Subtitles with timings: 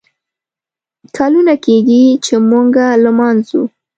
[1.17, 3.61] کلونه کیږي، چې موږه لمانځو